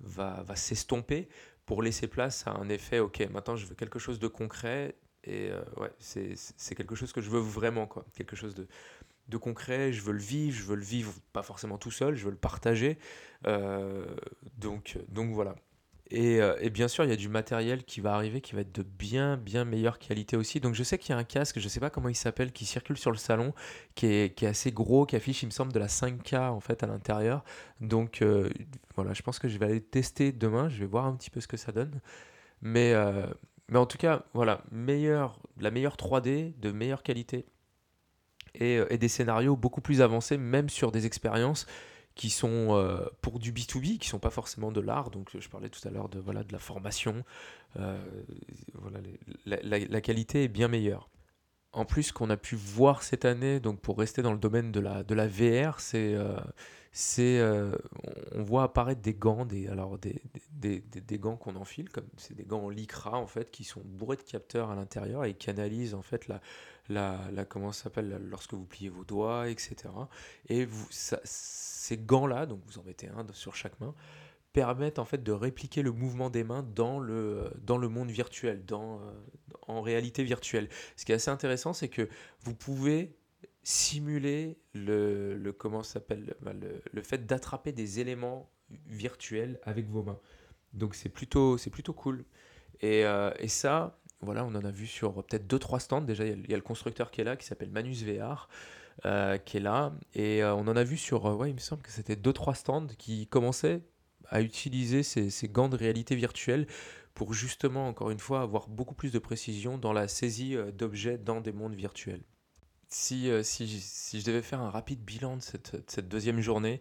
va, 0.00 0.42
va 0.42 0.56
s'estomper 0.56 1.28
pour 1.66 1.82
laisser 1.82 2.06
place 2.06 2.46
à 2.46 2.52
un 2.52 2.68
effet, 2.68 2.98
ok, 2.98 3.26
maintenant 3.30 3.56
je 3.56 3.66
veux 3.66 3.74
quelque 3.74 3.98
chose 3.98 4.18
de 4.18 4.28
concret, 4.28 4.94
et 5.24 5.50
euh, 5.50 5.62
ouais, 5.78 5.90
c'est 5.98 6.74
quelque 6.74 6.94
chose 6.94 7.12
que 7.12 7.20
je 7.20 7.30
veux 7.30 7.40
vraiment, 7.40 7.86
quoi. 7.86 8.04
Quelque 8.14 8.36
chose 8.36 8.54
de, 8.54 8.68
de 9.28 9.36
concret, 9.38 9.92
je 9.92 10.02
veux 10.02 10.12
le 10.12 10.18
vivre, 10.18 10.56
je 10.56 10.64
veux 10.64 10.76
le 10.76 10.84
vivre 10.84 11.12
pas 11.32 11.42
forcément 11.42 11.78
tout 11.78 11.90
seul, 11.90 12.14
je 12.14 12.24
veux 12.24 12.30
le 12.30 12.36
partager. 12.36 12.98
Euh, 13.46 14.04
donc, 14.58 14.98
donc 15.08 15.32
voilà. 15.32 15.56
Euh, 16.12 16.56
et, 16.60 16.70
bien 16.70 16.88
sûr, 16.88 17.04
il 17.04 17.10
y 17.10 17.12
a 17.12 17.16
du 17.16 17.28
matériel 17.28 17.84
qui 17.84 18.00
va 18.00 18.14
arriver 18.14 18.40
qui 18.40 18.54
va 18.54 18.60
être 18.60 18.74
de 18.74 18.82
bien, 18.82 19.36
bien 19.36 19.64
meilleure 19.64 19.98
qualité 19.98 20.36
aussi. 20.36 20.60
Donc 20.60 20.74
je 20.74 20.82
sais 20.82 20.98
qu'il 20.98 21.14
y 21.14 21.16
a 21.16 21.18
un 21.18 21.24
casque, 21.24 21.58
je 21.58 21.64
ne 21.64 21.68
sais 21.68 21.80
pas 21.80 21.90
comment 21.90 22.08
il 22.08 22.14
s'appelle, 22.14 22.52
qui 22.52 22.66
circule 22.66 22.98
sur 22.98 23.10
le 23.10 23.16
salon, 23.16 23.54
qui 23.94 24.06
est, 24.06 24.42
assez 24.44 24.70
gros, 24.70 25.06
qui 25.06 25.16
affiche, 25.16 25.42
il 25.42 25.46
me 25.46 25.50
semble, 25.50 25.72
de 25.72 25.78
la 25.78 25.86
5K 25.86 26.50
en 26.50 26.60
fait 26.60 26.82
à 26.82 26.86
l'intérieur. 26.86 27.44
Donc 27.80 28.20
euh, 28.22 28.50
voilà, 28.94 29.14
je 29.14 29.22
pense 29.22 29.38
que 29.38 29.48
je 29.48 29.58
vais 29.58 29.66
aller 29.66 29.80
tester 29.80 30.32
demain, 30.32 30.68
je 30.68 30.78
vais 30.78 30.86
voir 30.86 31.06
un 31.06 31.14
petit 31.16 31.30
peu 31.30 31.40
ce 31.40 31.48
que 31.48 31.56
ça 31.56 31.72
donne. 31.72 32.00
Mais, 32.60 32.92
euh, 32.92 33.26
mais 33.68 33.78
en 33.78 33.86
tout 33.86 33.98
cas, 33.98 34.24
voilà, 34.34 34.62
meilleur, 34.70 35.40
la 35.58 35.70
meilleure 35.70 35.96
3D, 35.96 36.58
de 36.58 36.72
meilleure 36.72 37.02
qualité. 37.02 37.46
Et 38.56 38.98
des 38.98 39.08
scénarios 39.08 39.56
beaucoup 39.56 39.80
plus 39.80 40.00
avancés, 40.00 40.38
même 40.38 40.68
sur 40.68 40.92
des 40.92 41.06
expériences 41.06 41.66
qui 42.14 42.30
sont 42.30 42.68
euh, 42.70 43.06
pour 43.22 43.38
du 43.38 43.52
B2B, 43.52 43.98
qui 43.98 44.08
sont 44.08 44.18
pas 44.18 44.30
forcément 44.30 44.70
de 44.70 44.80
l'art. 44.80 45.10
Donc 45.10 45.30
je 45.38 45.48
parlais 45.48 45.68
tout 45.68 45.86
à 45.86 45.90
l'heure 45.90 46.08
de, 46.08 46.18
voilà, 46.18 46.44
de 46.44 46.52
la 46.52 46.58
formation. 46.58 47.24
Euh, 47.78 47.98
voilà, 48.74 49.00
la, 49.46 50.00
qualité 50.00 50.44
est 50.44 50.48
bien 50.48 50.68
meilleure. 50.68 51.08
En 51.72 51.84
plus, 51.84 52.12
qu'on 52.12 52.30
a 52.30 52.36
pu 52.36 52.54
voir 52.54 53.02
cette 53.02 53.24
année, 53.24 53.58
donc 53.58 53.80
pour 53.80 53.98
rester 53.98 54.22
dans 54.22 54.32
le 54.32 54.38
domaine 54.38 54.70
de 54.70 54.78
la, 54.78 55.02
de 55.02 55.14
la 55.14 55.26
VR, 55.26 55.80
c'est 55.80 56.14
euh, 56.14 56.38
c'est 56.92 57.42
on 58.30 58.44
voit 58.44 58.62
apparaître 58.62 59.00
des 59.00 59.14
gants, 59.14 59.44
des, 59.44 59.66
alors 59.66 59.98
des, 59.98 60.22
des, 60.52 60.78
des, 60.78 61.00
des 61.00 61.18
gants 61.18 61.36
qu'on 61.36 61.56
enfile, 61.56 61.88
comme 61.88 62.06
c'est 62.16 62.36
des 62.36 62.44
gants 62.44 62.62
en 62.62 62.68
lycra 62.68 63.18
en 63.18 63.26
fait, 63.26 63.50
qui 63.50 63.64
sont 63.64 63.82
bourrés 63.84 64.16
de 64.16 64.22
capteurs 64.22 64.70
à 64.70 64.76
l'intérieur 64.76 65.24
et 65.24 65.34
qui 65.34 65.50
analysent 65.50 65.94
en 65.94 66.02
fait 66.02 66.28
la, 66.28 66.40
la, 66.88 67.18
la 67.32 67.44
comment 67.44 67.72
s'appelle 67.72 68.20
lorsque 68.30 68.54
vous 68.54 68.66
pliez 68.66 68.90
vos 68.90 69.02
doigts, 69.02 69.48
etc. 69.48 69.74
Et 70.48 70.64
vous, 70.64 70.86
ça, 70.90 71.18
ces 71.84 71.98
gants-là, 71.98 72.46
donc 72.46 72.62
vous 72.64 72.78
en 72.78 72.82
mettez 72.82 73.08
un 73.08 73.26
sur 73.32 73.54
chaque 73.54 73.78
main, 73.80 73.94
permettent 74.54 74.98
en 74.98 75.04
fait 75.04 75.22
de 75.22 75.32
répliquer 75.32 75.82
le 75.82 75.92
mouvement 75.92 76.30
des 76.30 76.44
mains 76.44 76.62
dans 76.62 76.98
le, 76.98 77.50
dans 77.60 77.76
le 77.76 77.88
monde 77.88 78.10
virtuel, 78.10 78.64
dans, 78.64 79.00
euh, 79.00 79.12
en 79.66 79.82
réalité 79.82 80.24
virtuelle. 80.24 80.68
Ce 80.96 81.04
qui 81.04 81.12
est 81.12 81.16
assez 81.16 81.30
intéressant, 81.30 81.74
c'est 81.74 81.88
que 81.88 82.08
vous 82.40 82.54
pouvez 82.54 83.16
simuler 83.62 84.56
le, 84.72 85.52
comment 85.58 85.82
s'appelle 85.82 86.34
le, 86.92 87.02
fait 87.02 87.26
d'attraper 87.26 87.72
des 87.72 88.00
éléments 88.00 88.50
virtuels 88.86 89.60
avec 89.64 89.86
vos 89.88 90.02
mains. 90.02 90.18
Donc 90.72 90.94
c'est 90.94 91.10
plutôt, 91.10 91.56
plutôt 91.70 91.92
cool. 91.92 92.24
Et, 92.80 93.04
euh, 93.04 93.30
et, 93.38 93.48
ça, 93.48 93.98
voilà, 94.20 94.44
on 94.44 94.54
en 94.54 94.64
a 94.64 94.70
vu 94.70 94.86
sur 94.86 95.22
peut-être 95.24 95.46
2-3 95.46 95.80
stands. 95.80 96.00
Déjà, 96.00 96.24
il 96.24 96.50
y, 96.50 96.54
a 96.54 96.56
le 96.56 96.62
constructeur 96.62 97.10
qui 97.10 97.20
est 97.20 97.24
là, 97.24 97.36
qui 97.36 97.46
s'appelle 97.46 97.70
Manus 97.70 98.04
VR. 98.04 98.48
Euh, 99.04 99.38
qui 99.38 99.56
est 99.56 99.60
là. 99.60 99.92
Et 100.14 100.42
euh, 100.42 100.54
on 100.54 100.68
en 100.68 100.76
a 100.76 100.84
vu 100.84 100.96
sur, 100.96 101.26
euh, 101.26 101.34
ouais, 101.34 101.50
il 101.50 101.54
me 101.54 101.58
semble 101.58 101.82
que 101.82 101.90
c'était 101.90 102.14
2-3 102.14 102.54
stands 102.54 102.86
qui 102.96 103.26
commençaient 103.26 103.82
à 104.28 104.40
utiliser 104.40 105.02
ces, 105.02 105.30
ces, 105.30 105.48
gants 105.48 105.68
de 105.68 105.76
réalité 105.76 106.14
virtuelle 106.14 106.66
pour 107.12 107.34
justement, 107.34 107.88
encore 107.88 108.10
une 108.10 108.20
fois, 108.20 108.40
avoir 108.40 108.68
beaucoup 108.68 108.94
plus 108.94 109.10
de 109.12 109.18
précision 109.18 109.78
dans 109.78 109.92
la 109.92 110.06
saisie 110.08 110.56
d'objets 110.72 111.18
dans 111.18 111.40
des 111.40 111.52
mondes 111.52 111.74
virtuels. 111.74 112.22
Si, 112.88 113.28
si, 113.42 113.80
si, 113.80 114.20
je 114.20 114.24
devais 114.24 114.42
faire 114.42 114.60
un 114.60 114.70
rapide 114.70 115.00
bilan 115.00 115.36
de 115.36 115.42
cette, 115.42 115.90
cette 115.90 116.08
deuxième 116.08 116.40
journée, 116.40 116.80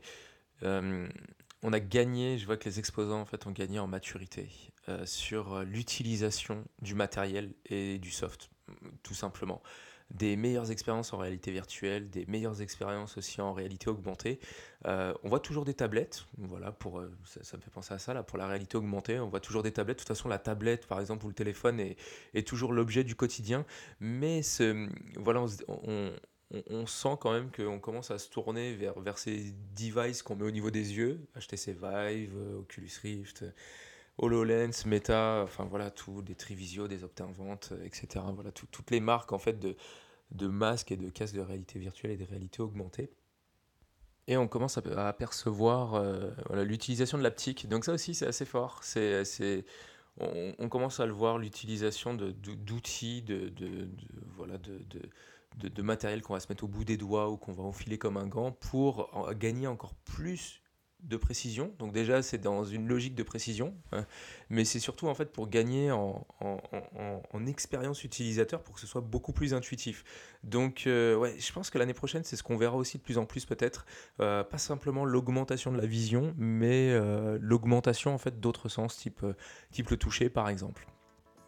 on 0.61 1.73
a 1.73 1.79
gagné, 1.79 2.37
je 2.37 2.45
vois 2.45 2.57
que 2.57 2.69
les 2.69 2.79
exposants 2.79 3.21
en 3.21 3.25
fait 3.25 3.45
ont 3.47 3.51
gagné 3.51 3.79
en 3.79 3.87
maturité 3.87 4.49
sur 5.05 5.63
l'utilisation 5.63 6.63
du 6.81 6.95
matériel 6.95 7.53
et 7.65 7.99
du 7.99 8.11
soft, 8.11 8.49
tout 9.03 9.15
simplement 9.15 9.61
des 10.11 10.35
meilleures 10.35 10.71
expériences 10.71 11.13
en 11.13 11.17
réalité 11.17 11.51
virtuelle, 11.51 12.09
des 12.09 12.25
meilleures 12.25 12.61
expériences 12.61 13.17
aussi 13.17 13.41
en 13.41 13.53
réalité 13.53 13.89
augmentée. 13.89 14.39
Euh, 14.85 15.13
on 15.23 15.29
voit 15.29 15.39
toujours 15.39 15.65
des 15.65 15.73
tablettes, 15.73 16.25
voilà, 16.37 16.71
pour, 16.71 16.99
euh, 16.99 17.11
ça, 17.25 17.57
me 17.57 17.61
fait 17.61 17.71
penser 17.71 17.93
à 17.93 17.99
ça, 17.99 18.13
là, 18.13 18.23
pour 18.23 18.37
la 18.37 18.47
réalité 18.47 18.77
augmentée, 18.77 19.19
on 19.19 19.29
voit 19.29 19.39
toujours 19.39 19.63
des 19.63 19.71
tablettes. 19.71 19.97
De 19.97 20.01
toute 20.01 20.07
façon, 20.09 20.29
la 20.29 20.39
tablette, 20.39 20.87
par 20.87 20.99
exemple, 20.99 21.25
ou 21.25 21.29
le 21.29 21.33
téléphone 21.35 21.79
est, 21.79 22.47
toujours 22.47 22.73
l'objet 22.73 23.03
du 23.03 23.15
quotidien, 23.15 23.65
mais 23.99 24.41
voilà, 25.17 25.45
on, 25.67 26.11
on, 26.69 26.85
sent 26.85 27.17
quand 27.19 27.31
même 27.31 27.51
qu'on 27.51 27.79
commence 27.79 28.11
à 28.11 28.19
se 28.19 28.29
tourner 28.29 28.75
vers, 28.75 28.99
vers 28.99 29.17
ces 29.17 29.53
devices 29.75 30.21
qu'on 30.21 30.35
met 30.35 30.45
au 30.45 30.51
niveau 30.51 30.71
des 30.71 30.93
yeux, 30.93 31.25
HTC 31.35 31.73
Vive, 31.73 32.35
euh, 32.35 32.59
Oculus 32.59 32.91
Rift. 33.01 33.45
HoloLens, 34.19 34.85
Meta, 34.85 35.41
enfin 35.43 35.65
voilà, 35.65 35.89
tout, 35.91 36.21
des 36.21 36.35
Trivisio, 36.35 36.87
des 36.87 37.03
Optinvent, 37.03 37.57
etc. 37.83 38.25
Voilà, 38.33 38.51
toutes 38.51 38.91
les 38.91 38.99
marques 38.99 39.33
en 39.33 39.39
fait 39.39 39.59
de, 39.59 39.75
de 40.31 40.47
masques 40.47 40.91
et 40.91 40.97
de 40.97 41.09
casques 41.09 41.35
de 41.35 41.41
réalité 41.41 41.79
virtuelle 41.79 42.11
et 42.11 42.17
de 42.17 42.25
réalité 42.25 42.61
augmentée. 42.61 43.11
Et 44.27 44.37
on 44.37 44.47
commence 44.47 44.77
à, 44.77 45.07
apercevoir 45.07 45.95
euh, 45.95 46.31
l'utilisation 46.63 47.17
de 47.17 47.23
l'aptique. 47.23 47.67
Donc 47.67 47.83
ça 47.85 47.93
aussi, 47.93 48.15
c'est 48.15 48.27
assez 48.27 48.45
fort. 48.45 48.79
C'est, 48.83 49.25
c'est, 49.25 49.65
on, 50.17 50.69
commence 50.69 50.99
à 50.99 51.05
le 51.05 51.11
voir, 51.11 51.37
l'utilisation 51.37 52.13
d'outils, 52.13 53.21
de, 53.21 53.49
de, 53.49 53.67
de, 53.67 53.87
voilà, 54.35 54.57
de, 54.57 54.79
de, 55.57 55.81
matériel 55.81 56.21
qu'on 56.21 56.33
va 56.33 56.39
se 56.39 56.47
mettre 56.47 56.63
au 56.63 56.67
bout 56.67 56.85
des 56.85 56.97
doigts 56.97 57.29
ou 57.29 57.37
qu'on 57.37 57.51
va 57.51 57.63
enfiler 57.63 57.97
comme 57.97 58.15
un 58.15 58.27
gant 58.27 58.51
pour 58.51 59.09
gagner 59.33 59.67
encore 59.67 59.95
plus 59.95 60.62
de 61.03 61.17
précision. 61.17 61.73
Donc 61.79 61.93
déjà, 61.93 62.21
c'est 62.21 62.37
dans 62.37 62.63
une 62.63 62.87
logique 62.87 63.15
de 63.15 63.23
précision, 63.23 63.73
hein. 63.91 64.05
mais 64.49 64.65
c'est 64.65 64.79
surtout 64.79 65.07
en 65.07 65.15
fait 65.15 65.31
pour 65.31 65.49
gagner 65.49 65.91
en, 65.91 66.25
en, 66.39 67.45
expérience 67.45 68.03
utilisateur 68.05 68.63
pour 68.63 68.75
que 68.75 68.79
ce 68.79 68.87
soit 68.87 69.01
beaucoup 69.01 69.33
plus 69.33 69.53
intuitif. 69.53 70.05
Donc 70.43 70.83
euh, 70.87 71.15
ouais, 71.15 71.35
je 71.37 71.51
pense 71.51 71.69
que 71.69 71.77
l'année 71.77 71.93
prochaine, 71.93 72.23
c'est 72.23 72.35
ce 72.35 72.43
qu'on 72.43 72.55
verra 72.55 72.77
aussi 72.77 72.97
de 72.97 73.03
plus 73.03 73.17
en 73.17 73.25
plus 73.25 73.45
peut-être, 73.45 73.85
euh, 74.21 74.43
pas 74.43 74.57
simplement 74.57 75.03
l'augmentation 75.03 75.71
de 75.71 75.77
la 75.77 75.85
vision, 75.85 76.33
mais 76.37 76.91
euh, 76.91 77.37
l'augmentation 77.41 78.13
en 78.13 78.17
fait 78.17 78.39
d'autres 78.39 78.69
sens, 78.69 78.97
type, 78.97 79.25
type 79.71 79.89
le 79.89 79.97
toucher 79.97 80.29
par 80.29 80.47
exemple. 80.47 80.87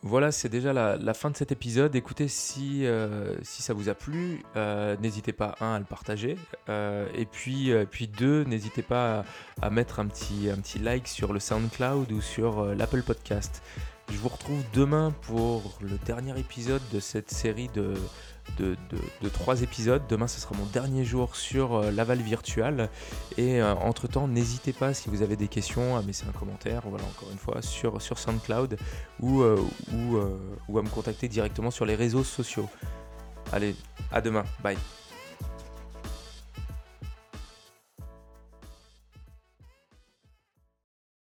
Voilà, 0.08 0.32
c'est 0.32 0.50
déjà 0.50 0.72
la, 0.72 1.14
fin 1.16 1.32
de 1.32 1.36
cet 1.36 1.52
épisode. 1.52 1.96
Écoutez, 1.96 2.28
si, 2.28 2.86
euh, 2.86 3.36
ça 3.42 3.74
vous 3.74 3.90
a 3.90 3.96
plu, 3.96 4.44
euh, 4.56 4.96
n'hésitez 5.02 5.34
pas, 5.34 5.56
un, 5.62 5.74
à 5.74 5.80
le 5.80 5.86
partager. 5.86 6.38
Euh, 6.70 7.08
et 7.16 7.26
puis, 7.26 7.72
puis 7.90 8.08
deux, 8.08 8.44
n'hésitez 8.44 8.84
pas 8.84 9.26
à, 9.64 9.70
mettre 9.72 10.00
un 10.00 10.06
petit, 10.06 10.48
un 10.52 10.58
petit 10.58 10.78
like 10.78 11.08
sur 11.08 11.34
le 11.34 11.40
SoundCloud 11.40 12.12
ou 12.12 12.22
sur 12.22 12.66
l'Apple 12.76 13.02
Podcast. 13.02 13.64
Je 14.10 14.18
vous 14.18 14.30
retrouve 14.30 14.64
demain 14.74 15.14
pour 15.22 15.78
le 15.82 15.98
dernier 16.06 16.38
épisode 16.40 16.82
de 16.94 17.00
cette 17.00 17.32
série 17.32 17.70
de, 17.70 17.96
de, 18.60 19.30
trois 19.30 19.62
épisodes. 19.62 20.04
Demain, 20.08 20.28
ce 20.28 20.40
sera 20.40 20.56
mon 20.56 20.66
dernier 20.66 21.04
jour 21.04 21.36
sur 21.36 21.76
euh, 21.76 21.92
Laval 21.92 22.20
Virtual. 22.20 22.90
Et 23.38 23.62
euh, 23.62 23.74
entre-temps, 23.74 24.28
n'hésitez 24.28 24.74
pas 24.74 24.94
si 24.94 25.10
vous 25.10 25.22
avez 25.22 25.36
des 25.36 25.48
questions 25.48 25.98
à 25.98 26.02
laisser 26.02 26.26
un 26.30 26.38
commentaire, 26.38 26.84
voilà, 26.86 27.04
encore 27.06 27.30
une 27.32 27.38
fois, 27.38 27.62
sur, 27.62 28.00
SoundCloud 28.02 28.78
ou, 29.20 29.42
euh, 29.42 29.58
ou 30.70 30.78
à 30.78 30.82
me 30.82 30.90
contacter 30.90 31.28
directement 31.28 31.72
sur 31.72 31.86
les 31.86 31.96
réseaux 31.96 32.24
sociaux. 32.24 32.70
Allez, 33.52 33.76
à 34.12 34.22
demain. 34.22 34.44
Bye. 34.64 34.78